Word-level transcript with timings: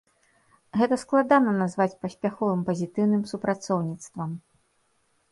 Гэта 0.79 0.95
складана 1.01 1.51
назваць 1.57 1.97
паспяховым 2.05 2.63
пазітыўным 2.69 3.21
супрацоўніцтвам. 3.33 4.31